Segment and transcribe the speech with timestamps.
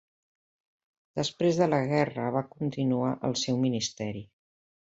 [1.19, 4.29] Després de la guerra va continuar el seu ministeri.